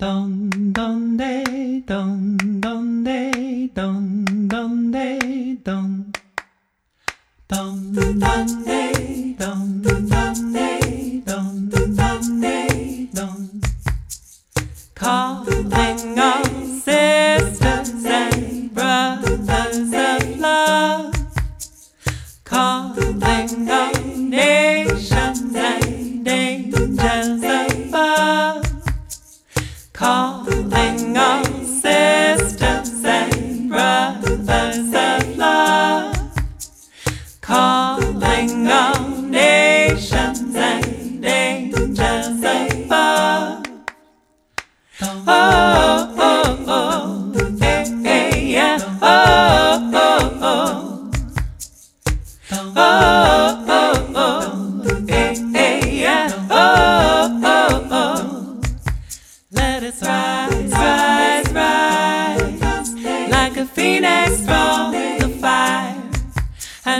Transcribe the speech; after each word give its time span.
Dun 0.00 0.48
dun 0.72 1.18
day, 1.18 1.82
dun 1.86 2.38
dun 2.62 3.04
day, 3.04 3.68
dun 3.74 4.24
dun 4.48 4.92
day, 4.92 5.56
dun. 5.62 6.12
Dun 7.48 7.92
dun 7.92 8.64
day, 8.64 9.34
dun 9.38 9.82
dun 9.84 10.52
day, 10.54 11.22
dun 11.26 11.70
dun 11.70 12.40
day, 12.40 13.08
dun. 13.12 13.60
Calling 14.94 15.99
Calling 31.12 31.16
all 31.16 31.64
sisters 31.64 33.04
and 33.04 33.68
brothers 33.68 34.94
of 34.94 35.36
love. 35.36 36.32
Calling 37.40 38.68
all 38.68 39.08
nations 39.22 40.54
and 40.54 41.24
angels 41.24 41.98
above. 42.44 43.66
Oh, 45.02 46.14
oh, 46.16 46.64
oh, 46.68 47.56
hey, 47.58 47.84
hey, 48.04 48.46
yeah. 48.52 48.78
Oh, 49.02 49.39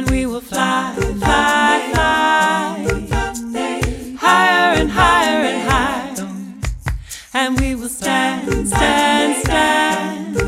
and 0.01 0.11
we 0.11 0.25
will 0.25 0.41
fly, 0.41 0.95
fly, 0.97 1.91
fly, 1.93 2.87
higher 4.19 4.81
and 4.81 4.91
higher 4.91 5.43
and 5.51 5.69
higher, 5.69 6.29
and 7.35 7.61
we 7.61 7.75
will 7.75 7.91
stand, 7.91 8.67
stand, 8.67 9.45
stand 9.45 10.39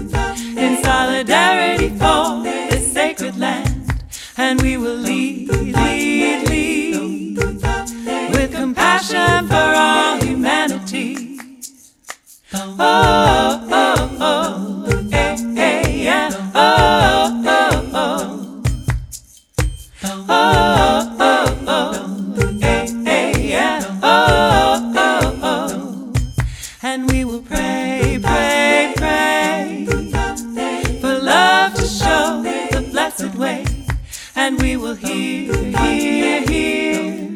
in 0.56 0.82
solidarity 0.82 1.90
for 1.90 2.42
this 2.42 2.90
sacred 2.94 3.36
land, 3.38 3.92
and 4.38 4.62
we 4.62 4.78
will 4.78 4.96
lead, 4.96 5.50
lead, 5.50 6.48
lead 6.48 7.36
with 8.34 8.52
compassion 8.52 9.48
for 9.48 9.71
And 26.84 27.08
we 27.12 27.24
will 27.24 27.42
pray, 27.42 28.18
pray, 28.20 28.92
pray 28.96 29.86
for 31.00 31.16
love 31.20 31.74
to 31.74 31.86
show 31.86 32.42
the 32.72 32.88
blessed 32.90 33.36
way. 33.36 33.64
And 34.34 34.60
we 34.60 34.76
will 34.76 34.96
hear, 34.96 35.54
hear, 35.54 36.42
hear 36.42 37.30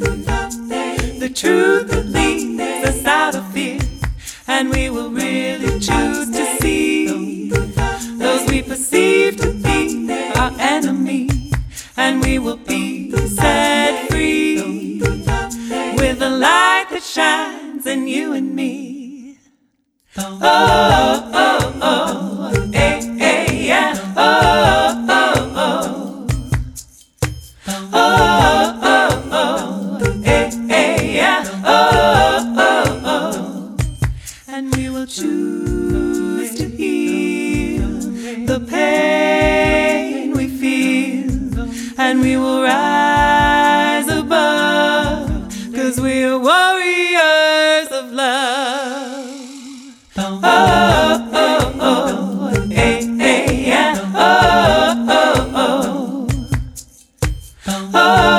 the 1.20 1.32
truth 1.32 1.88
that 1.92 2.06
leads 2.06 2.88
us 2.88 3.04
out 3.04 3.36
of 3.36 3.46
fear. 3.52 3.78
And 4.48 4.68
we 4.68 4.90
will 4.90 5.10
really 5.10 5.78
choose 5.78 6.28
to 6.32 6.56
see 6.60 6.65
Oh, 20.18 20.38
oh, 21.32 21.78
oh, 21.82 22.70
hey, 22.72 23.00
hey, 23.18 23.66
yeah. 23.66 23.92
Oh, 24.16 25.04
oh, 25.08 25.52
oh. 25.54 26.26
Oh, 27.92 28.80
oh, 28.82 29.28
oh, 29.32 30.22
hey, 30.22 30.50
hey, 30.68 31.16
yeah. 31.16 31.44
Oh, 31.64 32.54
oh, 32.56 33.00
oh. 33.04 33.76
And 34.48 34.74
we 34.76 34.88
will 34.88 35.06
choose 35.06 36.54
to 36.56 36.68
heal 36.68 37.88
the 38.46 38.60
pain 38.68 40.32
we 40.32 40.48
feel, 40.48 41.68
and 41.98 42.20
we 42.22 42.36
will 42.38 42.62
rise 42.62 43.65
Oh, 57.78 58.35